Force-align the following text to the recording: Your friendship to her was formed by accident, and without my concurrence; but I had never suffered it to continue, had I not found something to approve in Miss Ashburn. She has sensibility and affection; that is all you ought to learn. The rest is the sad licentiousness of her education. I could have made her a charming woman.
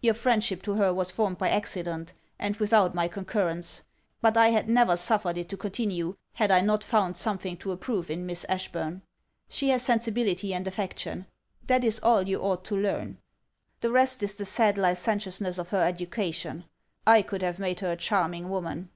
Your 0.00 0.14
friendship 0.14 0.62
to 0.62 0.72
her 0.76 0.94
was 0.94 1.10
formed 1.10 1.36
by 1.36 1.50
accident, 1.50 2.14
and 2.38 2.56
without 2.56 2.94
my 2.94 3.08
concurrence; 3.08 3.82
but 4.22 4.34
I 4.34 4.48
had 4.48 4.70
never 4.70 4.96
suffered 4.96 5.36
it 5.36 5.50
to 5.50 5.58
continue, 5.58 6.16
had 6.32 6.50
I 6.50 6.62
not 6.62 6.82
found 6.82 7.18
something 7.18 7.58
to 7.58 7.72
approve 7.72 8.08
in 8.08 8.24
Miss 8.24 8.46
Ashburn. 8.48 9.02
She 9.50 9.68
has 9.68 9.82
sensibility 9.82 10.54
and 10.54 10.66
affection; 10.66 11.26
that 11.66 11.84
is 11.84 12.00
all 12.02 12.26
you 12.26 12.40
ought 12.40 12.64
to 12.64 12.74
learn. 12.74 13.18
The 13.82 13.92
rest 13.92 14.22
is 14.22 14.36
the 14.36 14.46
sad 14.46 14.78
licentiousness 14.78 15.58
of 15.58 15.68
her 15.68 15.86
education. 15.86 16.64
I 17.06 17.20
could 17.20 17.42
have 17.42 17.58
made 17.58 17.80
her 17.80 17.92
a 17.92 17.96
charming 17.96 18.48
woman. 18.48 18.88